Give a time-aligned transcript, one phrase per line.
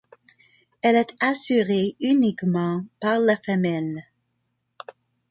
[0.81, 4.03] Elle est assurée uniquement par la femelle.